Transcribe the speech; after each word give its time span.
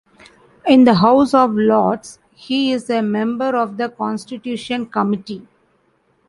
In 0.65 0.85
the 0.85 0.95
House 0.95 1.35
of 1.35 1.53
Lords, 1.53 2.17
he 2.31 2.71
is 2.71 2.89
a 2.89 3.03
member 3.03 3.55
of 3.55 3.77
the 3.77 3.87
Constitution 3.87 4.87
Committee. 4.87 5.47